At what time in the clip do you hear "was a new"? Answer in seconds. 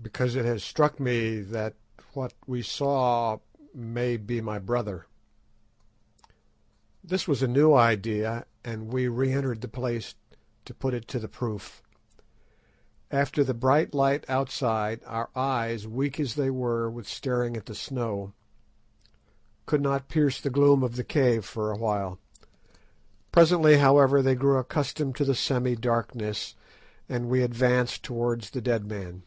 7.26-7.74